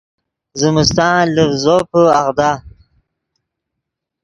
زمستان 0.59 1.21
لڤز 1.35 1.55
زوپے 1.63 2.03
اغدا 2.19 2.51